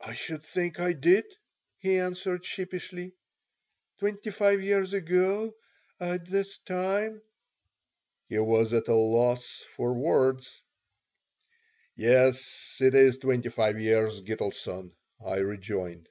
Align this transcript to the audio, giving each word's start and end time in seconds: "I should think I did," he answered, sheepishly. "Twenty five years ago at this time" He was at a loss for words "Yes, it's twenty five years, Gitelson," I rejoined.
"I 0.00 0.14
should 0.14 0.42
think 0.42 0.80
I 0.80 0.94
did," 0.94 1.26
he 1.78 1.98
answered, 1.98 2.42
sheepishly. 2.42 3.12
"Twenty 3.98 4.30
five 4.30 4.62
years 4.62 4.94
ago 4.94 5.52
at 6.00 6.24
this 6.24 6.56
time" 6.60 7.20
He 8.30 8.38
was 8.38 8.72
at 8.72 8.88
a 8.88 8.94
loss 8.94 9.62
for 9.76 9.92
words 9.92 10.62
"Yes, 11.94 12.78
it's 12.80 13.18
twenty 13.18 13.50
five 13.50 13.78
years, 13.78 14.22
Gitelson," 14.22 14.92
I 15.22 15.36
rejoined. 15.40 16.08